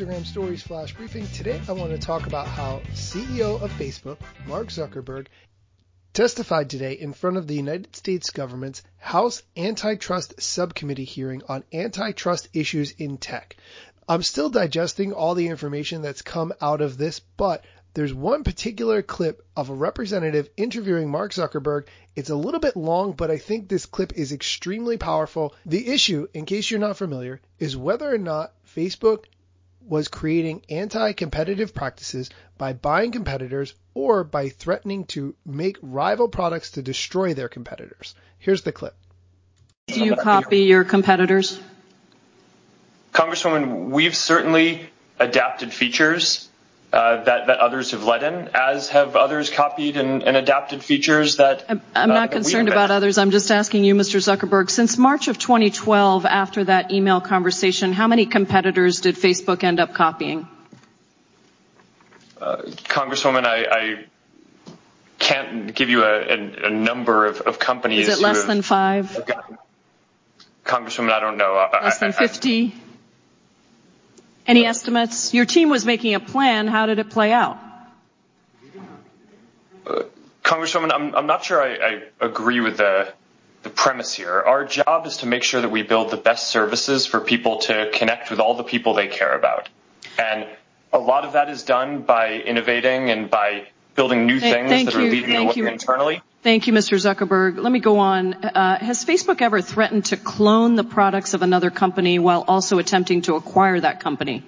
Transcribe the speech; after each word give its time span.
Instagram 0.00 0.24
Stories 0.24 0.62
Flash 0.62 0.94
Briefing. 0.94 1.26
Today 1.26 1.60
I 1.68 1.72
want 1.72 1.90
to 1.90 1.98
talk 1.98 2.26
about 2.26 2.46
how 2.46 2.80
CEO 2.94 3.60
of 3.60 3.70
Facebook, 3.72 4.16
Mark 4.46 4.68
Zuckerberg, 4.68 5.26
testified 6.14 6.70
today 6.70 6.94
in 6.94 7.12
front 7.12 7.36
of 7.36 7.46
the 7.46 7.54
United 7.54 7.94
States 7.94 8.30
government's 8.30 8.82
House 8.96 9.42
Antitrust 9.58 10.40
Subcommittee 10.40 11.04
hearing 11.04 11.42
on 11.50 11.64
antitrust 11.70 12.48
issues 12.54 12.92
in 12.92 13.18
tech. 13.18 13.58
I'm 14.08 14.22
still 14.22 14.48
digesting 14.48 15.12
all 15.12 15.34
the 15.34 15.48
information 15.48 16.00
that's 16.00 16.22
come 16.22 16.54
out 16.62 16.80
of 16.80 16.96
this, 16.96 17.20
but 17.20 17.62
there's 17.92 18.14
one 18.14 18.42
particular 18.42 19.02
clip 19.02 19.44
of 19.54 19.68
a 19.68 19.74
representative 19.74 20.48
interviewing 20.56 21.10
Mark 21.10 21.32
Zuckerberg. 21.32 21.88
It's 22.16 22.30
a 22.30 22.34
little 22.36 22.60
bit 22.60 22.74
long, 22.74 23.12
but 23.12 23.30
I 23.30 23.36
think 23.36 23.68
this 23.68 23.84
clip 23.84 24.14
is 24.14 24.32
extremely 24.32 24.96
powerful. 24.96 25.54
The 25.66 25.88
issue, 25.88 26.26
in 26.32 26.46
case 26.46 26.70
you're 26.70 26.80
not 26.80 26.96
familiar, 26.96 27.42
is 27.58 27.76
whether 27.76 28.10
or 28.10 28.16
not 28.16 28.54
Facebook 28.64 29.24
was 29.86 30.08
creating 30.08 30.62
anti-competitive 30.68 31.74
practices 31.74 32.30
by 32.58 32.72
buying 32.72 33.12
competitors 33.12 33.74
or 33.94 34.24
by 34.24 34.48
threatening 34.48 35.04
to 35.04 35.34
make 35.46 35.78
rival 35.80 36.28
products 36.28 36.72
to 36.72 36.82
destroy 36.82 37.34
their 37.34 37.48
competitors. 37.48 38.14
Here's 38.38 38.62
the 38.62 38.72
clip. 38.72 38.94
Do 39.86 40.04
you 40.04 40.16
copy 40.16 40.60
your 40.60 40.84
competitors? 40.84 41.60
Congresswoman, 43.12 43.88
we've 43.90 44.14
certainly 44.14 44.88
adapted 45.18 45.72
features 45.72 46.49
uh, 46.92 47.22
that, 47.22 47.46
that 47.46 47.58
others 47.58 47.92
have 47.92 48.02
led 48.02 48.24
in, 48.24 48.48
as 48.52 48.88
have 48.88 49.14
others 49.14 49.48
copied 49.48 49.96
and, 49.96 50.24
and 50.24 50.36
adapted 50.36 50.82
features 50.82 51.36
that. 51.36 51.64
I'm, 51.68 51.80
I'm 51.94 52.08
not 52.08 52.30
uh, 52.30 52.32
concerned 52.32 52.68
about 52.68 52.90
others. 52.90 53.16
I'm 53.16 53.30
just 53.30 53.50
asking 53.52 53.84
you, 53.84 53.94
Mr. 53.94 54.18
Zuckerberg, 54.18 54.70
since 54.70 54.98
March 54.98 55.28
of 55.28 55.38
2012, 55.38 56.26
after 56.26 56.64
that 56.64 56.90
email 56.90 57.20
conversation, 57.20 57.92
how 57.92 58.08
many 58.08 58.26
competitors 58.26 59.00
did 59.00 59.14
Facebook 59.14 59.62
end 59.62 59.78
up 59.78 59.94
copying? 59.94 60.48
Uh, 62.40 62.62
Congresswoman, 62.88 63.44
I, 63.44 63.66
I, 63.70 64.04
can't 65.20 65.74
give 65.74 65.90
you 65.90 66.02
a, 66.02 66.22
a, 66.22 66.66
a 66.66 66.70
number 66.70 67.26
of, 67.26 67.42
of, 67.42 67.58
companies. 67.58 68.08
Is 68.08 68.18
it 68.18 68.22
less 68.22 68.44
than 68.44 68.62
five? 68.62 69.06
Congresswoman, 70.64 71.12
I 71.12 71.20
don't 71.20 71.36
know. 71.36 71.68
Less 71.82 71.98
than 71.98 72.12
50? 72.12 72.74
Any 74.50 74.66
estimates? 74.66 75.32
Your 75.32 75.44
team 75.44 75.68
was 75.68 75.86
making 75.86 76.14
a 76.14 76.18
plan. 76.18 76.66
How 76.66 76.86
did 76.86 76.98
it 76.98 77.08
play 77.08 77.30
out? 77.30 77.56
Uh, 79.86 80.02
Congresswoman, 80.42 80.90
I'm, 81.14 81.26
not 81.28 81.44
sure 81.44 81.62
I, 81.62 82.02
agree 82.20 82.58
with 82.58 82.78
the, 82.78 83.12
the 83.62 83.70
premise 83.70 84.12
here. 84.12 84.42
Our 84.42 84.64
job 84.64 85.06
is 85.06 85.18
to 85.18 85.26
make 85.26 85.44
sure 85.44 85.60
that 85.60 85.68
we 85.68 85.84
build 85.84 86.10
the 86.10 86.16
best 86.16 86.48
services 86.48 87.06
for 87.06 87.20
people 87.20 87.58
to 87.58 87.92
connect 87.94 88.28
with 88.32 88.40
all 88.40 88.56
the 88.56 88.64
people 88.64 88.94
they 88.94 89.06
care 89.06 89.38
about. 89.38 89.68
And 90.18 90.48
a 90.92 90.98
lot 90.98 91.24
of 91.24 91.34
that 91.34 91.48
is 91.48 91.62
done 91.62 92.02
by 92.02 92.32
innovating 92.32 93.08
and 93.10 93.30
by 93.30 93.68
building 93.94 94.26
new 94.26 94.40
things 94.40 94.70
that 94.70 94.94
you. 94.94 95.00
are 95.00 95.02
leading 95.02 95.30
thank 95.30 95.54
the 95.54 95.60
way 95.60 95.66
you. 95.66 95.72
internally. 95.72 96.22
Thank 96.42 96.66
you, 96.66 96.72
Mr. 96.72 96.98
Zuckerberg. 96.98 97.58
Let 97.58 97.70
me 97.70 97.80
go 97.80 97.98
on. 97.98 98.32
Uh, 98.32 98.78
has 98.78 99.04
Facebook 99.04 99.42
ever 99.42 99.60
threatened 99.60 100.06
to 100.06 100.16
clone 100.16 100.74
the 100.74 100.84
products 100.84 101.34
of 101.34 101.42
another 101.42 101.70
company 101.70 102.18
while 102.18 102.44
also 102.48 102.78
attempting 102.78 103.22
to 103.22 103.34
acquire 103.34 103.78
that 103.78 104.00
company? 104.00 104.42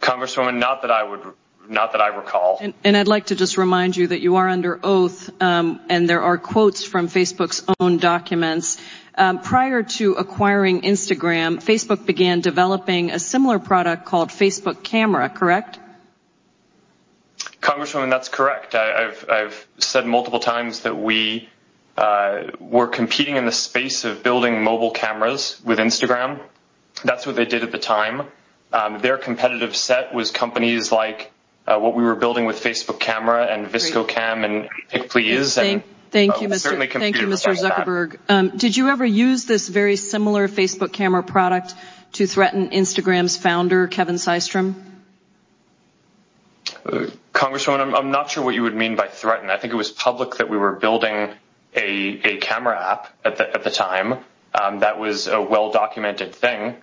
Congresswoman, 0.00 0.58
not 0.58 0.82
that 0.82 0.90
I 0.90 1.02
would 1.02 1.22
not 1.68 1.92
that 1.92 2.00
I 2.00 2.08
recall. 2.08 2.58
And, 2.60 2.72
and, 2.82 2.96
I'd 2.96 3.08
like 3.08 3.26
to 3.26 3.34
just 3.34 3.58
remind 3.58 3.94
you 3.94 4.06
that 4.06 4.22
you 4.22 4.36
are 4.36 4.48
under 4.48 4.80
oath, 4.82 5.30
um, 5.42 5.80
and 5.90 6.08
there 6.08 6.22
are 6.22 6.38
quotes 6.38 6.82
from 6.82 7.08
Facebook's 7.08 7.62
own 7.78 7.98
documents. 7.98 8.78
Um, 9.14 9.40
prior 9.40 9.82
to 9.82 10.14
acquiring 10.14 10.82
Instagram, 10.82 11.62
Facebook 11.62 12.06
began 12.06 12.40
developing 12.40 13.10
a 13.10 13.18
similar 13.18 13.58
product 13.58 14.06
called 14.06 14.30
Facebook 14.30 14.82
Camera, 14.82 15.28
correct? 15.28 15.78
Congresswoman, 17.68 18.08
that's 18.08 18.30
correct. 18.30 18.74
I, 18.74 19.02
have 19.02 19.28
I've 19.28 19.68
said 19.76 20.06
multiple 20.06 20.40
times 20.40 20.80
that 20.80 20.96
we 20.96 21.50
uh, 21.98 22.44
were 22.58 22.86
competing 22.86 23.36
in 23.36 23.44
the 23.44 23.52
space 23.52 24.04
of 24.04 24.22
building 24.22 24.62
mobile 24.62 24.90
cameras 24.90 25.60
with 25.62 25.78
Instagram. 25.78 26.40
That's 27.04 27.26
what 27.26 27.36
they 27.36 27.44
did 27.44 27.62
at 27.62 27.70
the 27.70 27.78
time. 27.78 28.22
Um, 28.72 29.00
their 29.00 29.18
competitive 29.18 29.76
set 29.76 30.14
was 30.14 30.30
companies 30.30 30.90
like 30.90 31.30
uh, 31.66 31.78
what 31.78 31.94
we 31.94 32.02
were 32.02 32.14
building 32.14 32.46
with 32.46 32.62
Facebook 32.62 33.00
Camera 33.00 33.44
and 33.44 33.66
VSCO 33.66 34.08
Cam 34.08 34.44
and 34.44 34.70
PicPlz. 34.90 35.54
Thank, 35.54 35.84
and, 35.84 36.10
thank 36.10 36.40
you, 36.40 36.48
Mr. 36.48 36.90
Thank 36.90 37.20
you, 37.20 37.26
Mr. 37.26 37.54
Zuckerberg. 37.54 38.18
Um, 38.30 38.56
did 38.56 38.78
you 38.78 38.88
ever 38.88 39.04
use 39.04 39.44
this 39.44 39.68
very 39.68 39.96
similar 39.96 40.48
Facebook 40.48 40.94
Camera 40.94 41.22
product 41.22 41.74
to 42.12 42.26
threaten 42.26 42.70
Instagram's 42.70 43.36
founder, 43.36 43.88
Kevin 43.88 44.14
Systrom? 44.14 44.87
Uh, 46.84 47.06
Congresswoman, 47.32 47.80
I'm, 47.80 47.94
I'm, 47.94 48.10
not 48.10 48.30
sure 48.30 48.44
what 48.44 48.54
you 48.54 48.62
would 48.62 48.74
mean 48.74 48.96
by 48.96 49.08
threaten. 49.08 49.50
I 49.50 49.56
think 49.56 49.72
it 49.72 49.76
was 49.76 49.90
public 49.90 50.36
that 50.36 50.48
we 50.48 50.56
were 50.56 50.72
building 50.72 51.30
a, 51.74 51.84
a 51.84 52.36
camera 52.38 52.78
app 52.92 53.08
at 53.24 53.36
the, 53.36 53.48
at 53.52 53.64
the 53.64 53.70
time. 53.70 54.18
Um, 54.54 54.80
that 54.80 54.98
was 54.98 55.26
a 55.28 55.40
well-documented 55.40 56.34
thing. 56.34 56.76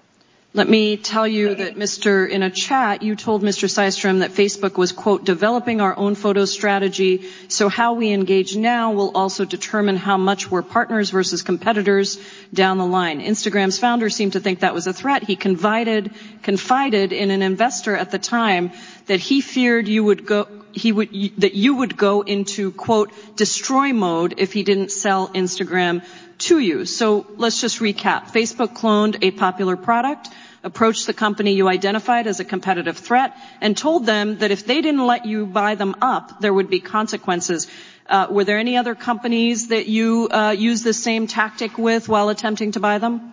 Let 0.56 0.70
me 0.70 0.96
tell 0.96 1.28
you 1.28 1.54
that 1.54 1.76
Mr. 1.76 2.30
in 2.30 2.42
a 2.42 2.50
chat, 2.50 3.04
you 3.04 3.18
told 3.18 3.44
Mr. 3.44 3.68
Systrom 3.68 4.20
that 4.20 4.32
Facebook 4.32 4.78
was, 4.78 4.94
quote, 4.94 5.26
developing 5.26 5.82
our 5.82 5.94
own 5.98 6.16
photo 6.16 6.46
strategy. 6.46 7.26
So 7.50 7.68
how 7.68 7.96
we 7.96 8.14
engage 8.14 8.56
now 8.56 8.94
will 8.94 9.12
also 9.16 9.44
determine 9.44 9.98
how 9.98 10.16
much 10.16 10.50
we're 10.50 10.62
partners 10.62 11.10
versus 11.10 11.44
competitors 11.44 12.18
down 12.54 12.78
the 12.78 12.86
line. 12.86 13.20
Instagram's 13.20 13.80
founder 13.80 14.10
seemed 14.10 14.32
to 14.32 14.40
think 14.40 14.62
that 14.62 14.74
was 14.74 14.88
a 14.88 14.94
threat. 14.94 15.24
He 15.24 15.36
confided, 15.36 16.12
confided 16.42 17.12
in 17.12 17.32
an 17.32 17.42
investor 17.42 17.94
at 17.94 18.12
the 18.12 18.20
time 18.20 18.72
that 19.08 19.20
he 19.20 19.42
feared 19.42 19.90
you 19.90 20.06
would 20.06 20.26
go, 20.26 20.48
he 20.72 20.94
would, 20.94 21.10
that 21.40 21.56
you 21.56 21.76
would 21.76 21.98
go 21.98 22.22
into, 22.22 22.72
quote, 22.72 23.12
destroy 23.36 23.92
mode 23.92 24.36
if 24.38 24.54
he 24.54 24.64
didn't 24.64 24.94
sell 24.94 25.28
Instagram 25.28 26.02
to 26.38 26.60
you. 26.60 26.86
So 26.86 27.28
let's 27.36 27.60
just 27.60 27.80
recap. 27.80 28.32
Facebook 28.32 28.74
cloned 28.74 29.18
a 29.22 29.32
popular 29.32 29.76
product 29.76 30.30
approached 30.66 31.06
the 31.06 31.14
company 31.14 31.54
you 31.54 31.70
identified 31.70 32.28
as 32.28 32.40
a 32.40 32.46
competitive 32.46 32.98
threat 32.98 33.38
and 33.62 33.78
told 33.78 34.06
them 34.06 34.40
that 34.40 34.52
if 34.52 34.66
they 34.66 34.82
didn't 34.82 35.06
let 35.06 35.26
you 35.26 35.46
buy 35.46 35.76
them 35.76 35.96
up, 36.02 36.42
there 36.42 36.54
would 36.54 36.70
be 36.70 36.80
consequences. 36.80 37.68
Uh, 38.08 38.28
were 38.30 38.44
there 38.44 38.58
any 38.58 38.76
other 38.76 38.96
companies 38.96 39.70
that 39.70 39.88
you 39.88 40.28
uh, 40.30 40.56
used 40.58 40.84
the 40.84 40.94
same 40.94 41.28
tactic 41.28 41.78
with 41.78 42.10
while 42.10 42.30
attempting 42.30 42.72
to 42.74 42.80
buy 42.80 42.98
them? 42.98 43.32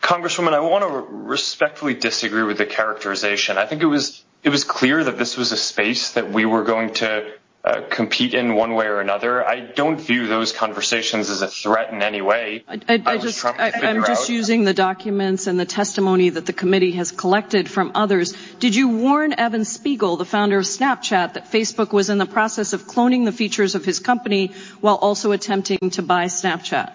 Congresswoman, 0.00 0.54
I 0.54 0.60
want 0.60 0.82
to 0.82 1.06
respectfully 1.10 1.94
disagree 1.94 2.42
with 2.42 2.58
the 2.58 2.66
characterization. 2.66 3.58
I 3.58 3.66
think 3.66 3.82
it 3.82 3.86
was 3.86 4.24
it 4.42 4.48
was 4.48 4.64
clear 4.64 5.04
that 5.04 5.18
this 5.18 5.36
was 5.36 5.52
a 5.52 5.56
space 5.56 6.12
that 6.12 6.30
we 6.30 6.46
were 6.46 6.64
going 6.64 6.94
to 6.94 7.32
uh, 7.62 7.82
compete 7.90 8.32
in 8.32 8.54
one 8.54 8.74
way 8.74 8.86
or 8.86 9.00
another. 9.00 9.46
I 9.46 9.60
don't 9.60 10.00
view 10.00 10.26
those 10.26 10.52
conversations 10.52 11.28
as 11.28 11.42
a 11.42 11.46
threat 11.46 11.92
in 11.92 12.02
any 12.02 12.22
way. 12.22 12.64
I, 12.66 12.80
I, 12.88 13.02
I 13.04 13.18
just, 13.18 13.44
I, 13.44 13.68
am 13.82 14.04
just 14.06 14.30
using 14.30 14.64
the 14.64 14.72
documents 14.72 15.46
and 15.46 15.60
the 15.60 15.66
testimony 15.66 16.30
that 16.30 16.46
the 16.46 16.54
committee 16.54 16.92
has 16.92 17.12
collected 17.12 17.68
from 17.68 17.92
others. 17.94 18.34
Did 18.60 18.74
you 18.74 18.88
warn 18.88 19.34
Evan 19.34 19.66
Spiegel, 19.66 20.16
the 20.16 20.24
founder 20.24 20.58
of 20.58 20.64
Snapchat, 20.64 21.34
that 21.34 21.52
Facebook 21.52 21.92
was 21.92 22.08
in 22.08 22.16
the 22.16 22.26
process 22.26 22.72
of 22.72 22.84
cloning 22.84 23.26
the 23.26 23.32
features 23.32 23.74
of 23.74 23.84
his 23.84 24.00
company 24.00 24.52
while 24.80 24.96
also 24.96 25.32
attempting 25.32 25.90
to 25.90 26.02
buy 26.02 26.26
Snapchat? 26.26 26.94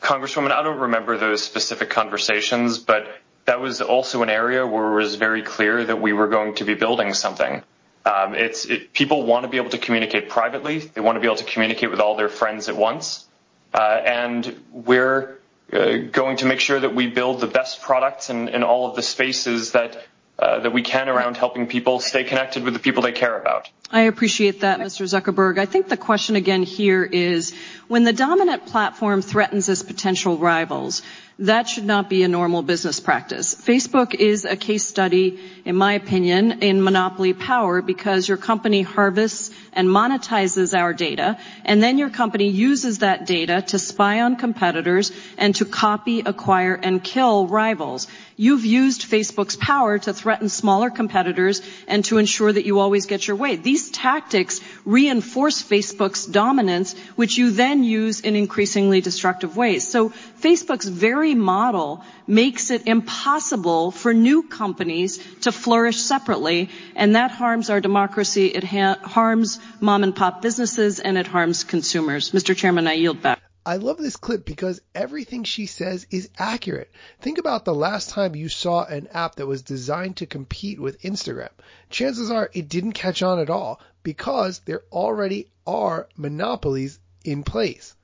Congresswoman, 0.00 0.50
I 0.50 0.62
don't 0.62 0.80
remember 0.80 1.18
those 1.18 1.42
specific 1.42 1.90
conversations, 1.90 2.78
but 2.78 3.06
that 3.44 3.60
was 3.60 3.80
also 3.80 4.22
an 4.22 4.30
area 4.30 4.66
where 4.66 4.92
it 4.92 4.94
was 4.94 5.14
very 5.14 5.42
clear 5.42 5.84
that 5.84 6.00
we 6.00 6.12
were 6.12 6.28
going 6.28 6.54
to 6.56 6.64
be 6.64 6.74
building 6.74 7.14
something. 7.14 7.62
Um, 8.08 8.34
it's 8.34 8.64
it, 8.64 8.92
people 8.94 9.24
want 9.24 9.44
to 9.44 9.48
be 9.48 9.58
able 9.58 9.70
to 9.70 9.78
communicate 9.78 10.30
privately. 10.30 10.78
They 10.78 11.02
want 11.02 11.16
to 11.16 11.20
be 11.20 11.26
able 11.26 11.36
to 11.36 11.44
communicate 11.44 11.90
with 11.90 12.00
all 12.00 12.16
their 12.16 12.30
friends 12.30 12.68
at 12.68 12.76
once, 12.76 13.26
uh, 13.74 13.78
and 13.78 14.64
we're 14.72 15.38
uh, 15.72 15.96
going 16.10 16.38
to 16.38 16.46
make 16.46 16.60
sure 16.60 16.80
that 16.80 16.94
we 16.94 17.08
build 17.08 17.40
the 17.40 17.46
best 17.46 17.82
products 17.82 18.30
in, 18.30 18.48
in 18.48 18.62
all 18.62 18.88
of 18.88 18.96
the 18.96 19.02
spaces 19.02 19.72
that 19.72 20.02
uh, 20.38 20.60
that 20.60 20.72
we 20.72 20.80
can 20.82 21.08
around 21.08 21.36
helping 21.36 21.66
people 21.66 22.00
stay 22.00 22.24
connected 22.24 22.62
with 22.62 22.72
the 22.72 22.78
people 22.78 23.02
they 23.02 23.12
care 23.12 23.38
about. 23.38 23.68
I 23.90 24.02
appreciate 24.02 24.60
that, 24.60 24.78
Mr. 24.78 25.04
Zuckerberg. 25.04 25.58
I 25.58 25.66
think 25.66 25.88
the 25.88 25.96
question 25.96 26.36
again 26.36 26.62
here 26.62 27.02
is 27.02 27.54
when 27.88 28.04
the 28.04 28.12
dominant 28.12 28.66
platform 28.66 29.20
threatens 29.20 29.68
its 29.68 29.82
potential 29.82 30.38
rivals, 30.38 31.02
that 31.40 31.68
should 31.68 31.84
not 31.84 32.10
be 32.10 32.24
a 32.24 32.28
normal 32.28 32.62
business 32.62 32.98
practice. 32.98 33.54
Facebook 33.54 34.12
is 34.14 34.44
a 34.44 34.56
case 34.56 34.84
study, 34.84 35.38
in 35.64 35.76
my 35.76 35.92
opinion, 35.92 36.62
in 36.62 36.82
monopoly 36.82 37.32
power 37.32 37.80
because 37.80 38.26
your 38.26 38.36
company 38.36 38.82
harvests 38.82 39.50
and 39.72 39.86
monetizes 39.88 40.76
our 40.76 40.92
data, 40.92 41.38
and 41.64 41.80
then 41.80 41.96
your 41.96 42.10
company 42.10 42.48
uses 42.48 42.98
that 42.98 43.26
data 43.26 43.62
to 43.62 43.78
spy 43.78 44.20
on 44.20 44.34
competitors 44.34 45.12
and 45.36 45.54
to 45.54 45.64
copy, 45.64 46.20
acquire, 46.20 46.74
and 46.74 47.04
kill 47.04 47.46
rivals. 47.46 48.08
You've 48.36 48.64
used 48.64 49.02
Facebook's 49.02 49.56
power 49.56 49.98
to 49.98 50.14
threaten 50.14 50.48
smaller 50.48 50.90
competitors 50.90 51.60
and 51.88 52.04
to 52.06 52.18
ensure 52.18 52.52
that 52.52 52.66
you 52.66 52.78
always 52.78 53.06
get 53.06 53.26
your 53.26 53.36
way. 53.36 53.56
These 53.56 53.90
tactics 53.90 54.60
reinforce 54.84 55.62
Facebook's 55.62 56.24
dominance, 56.24 56.96
which 57.16 57.36
you 57.36 57.50
then 57.50 57.82
use 57.82 58.20
in 58.20 58.36
increasingly 58.36 59.00
destructive 59.00 59.56
ways. 59.56 59.88
So 59.88 60.10
Facebook's 60.40 60.86
very 60.86 61.27
very 61.28 61.34
model 61.34 62.02
makes 62.26 62.70
it 62.70 62.86
impossible 62.86 63.90
for 63.90 64.14
new 64.14 64.44
companies 64.44 65.18
to 65.42 65.52
flourish 65.52 65.98
separately, 65.98 66.70
and 66.96 67.16
that 67.16 67.30
harms 67.30 67.68
our 67.68 67.80
democracy, 67.80 68.46
it 68.46 68.64
ha- 68.64 68.98
harms 69.02 69.60
mom 69.80 70.04
and 70.04 70.16
pop 70.16 70.40
businesses, 70.40 71.00
and 71.00 71.18
it 71.18 71.26
harms 71.26 71.64
consumers. 71.64 72.30
Mr. 72.30 72.56
Chairman, 72.56 72.86
I 72.86 72.94
yield 72.94 73.20
back. 73.20 73.42
I 73.66 73.76
love 73.76 73.98
this 73.98 74.16
clip 74.16 74.46
because 74.46 74.80
everything 74.94 75.44
she 75.44 75.66
says 75.66 76.06
is 76.10 76.30
accurate. 76.38 76.90
Think 77.20 77.36
about 77.36 77.66
the 77.66 77.74
last 77.74 78.08
time 78.08 78.34
you 78.34 78.48
saw 78.48 78.84
an 78.84 79.08
app 79.12 79.34
that 79.34 79.46
was 79.46 79.60
designed 79.60 80.16
to 80.18 80.26
compete 80.26 80.80
with 80.80 81.02
Instagram. 81.02 81.50
Chances 81.90 82.30
are 82.30 82.48
it 82.54 82.70
didn't 82.70 82.92
catch 82.92 83.22
on 83.22 83.38
at 83.38 83.50
all 83.50 83.80
because 84.02 84.60
there 84.60 84.84
already 84.90 85.50
are 85.66 86.08
monopolies 86.16 86.98
in 87.24 87.42
place. 87.42 87.94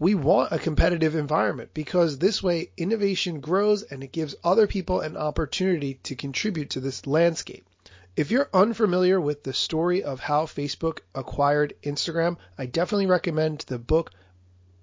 We 0.00 0.14
want 0.14 0.52
a 0.52 0.60
competitive 0.60 1.16
environment 1.16 1.70
because 1.74 2.18
this 2.18 2.40
way 2.40 2.70
innovation 2.76 3.40
grows 3.40 3.82
and 3.82 4.04
it 4.04 4.12
gives 4.12 4.36
other 4.44 4.68
people 4.68 5.00
an 5.00 5.16
opportunity 5.16 5.94
to 6.04 6.14
contribute 6.14 6.70
to 6.70 6.80
this 6.80 7.04
landscape. 7.04 7.66
If 8.14 8.30
you're 8.30 8.48
unfamiliar 8.54 9.20
with 9.20 9.42
the 9.42 9.52
story 9.52 10.04
of 10.04 10.20
how 10.20 10.46
Facebook 10.46 11.00
acquired 11.14 11.74
Instagram, 11.82 12.36
I 12.56 12.66
definitely 12.66 13.06
recommend 13.06 13.64
the 13.66 13.78
book 13.78 14.12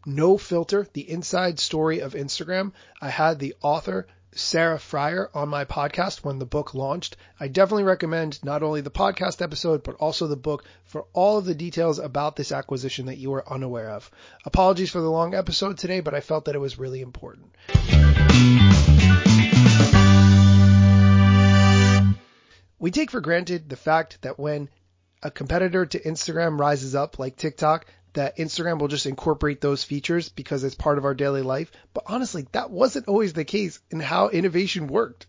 No 0.06 0.38
Filter, 0.38 0.88
The 0.92 1.10
Inside 1.10 1.60
Story 1.60 2.00
of 2.00 2.14
Instagram. 2.14 2.74
I 3.02 3.10
had 3.10 3.40
the 3.40 3.56
author 3.62 4.08
Sarah 4.38 4.78
Frier 4.78 5.30
on 5.34 5.48
my 5.48 5.64
podcast 5.64 6.18
when 6.18 6.40
the 6.40 6.46
book 6.46 6.74
launched. 6.74 7.16
I 7.40 7.48
definitely 7.48 7.86
recommend 7.86 8.44
not 8.44 8.64
only 8.64 8.82
the 8.82 8.92
podcast 8.92 9.42
episode, 9.42 9.82
but 9.82 9.96
also 9.96 10.28
the 10.28 10.36
book 10.36 10.66
for 10.84 11.06
all 11.14 11.38
of 11.38 11.46
the 11.46 11.56
details 11.56 12.00
about 12.00 12.36
this 12.36 12.52
acquisition 12.52 13.06
that 13.06 13.18
you 13.18 13.32
were 13.32 13.50
unaware 13.50 13.92
of. 13.92 14.12
Apologies 14.44 14.92
for 14.92 15.00
the 15.00 15.10
long 15.10 15.34
episode 15.34 15.78
today, 15.78 16.02
but 16.02 16.14
I 16.14 16.20
felt 16.20 16.46
that 16.46 16.56
it 16.56 16.60
was 16.60 16.78
really 16.78 17.00
important. 17.00 17.56
We 22.78 22.92
take 22.92 23.12
for 23.12 23.22
granted 23.22 23.70
the 23.70 23.78
fact 23.78 24.22
that 24.24 24.38
when 24.38 24.68
a 25.24 25.32
competitor 25.32 25.86
to 25.86 26.00
Instagram 26.00 26.60
rises 26.60 26.94
up 26.94 27.20
like 27.20 27.38
TikTok, 27.38 27.86
that 28.16 28.38
Instagram 28.38 28.80
will 28.80 28.88
just 28.88 29.06
incorporate 29.06 29.62
those 29.62 29.84
features 29.84 30.30
because 30.30 30.64
it's 30.64 30.76
part 30.76 30.98
of 30.98 31.06
our 31.06 31.14
daily 31.14 31.42
life. 31.42 31.72
But 31.94 32.06
honestly, 32.08 32.48
that 32.52 32.72
wasn't 32.72 33.08
always 33.08 33.34
the 33.34 33.46
case 33.46 33.80
in 33.90 34.00
how 34.00 34.30
innovation 34.30 34.88
worked. 34.88 35.28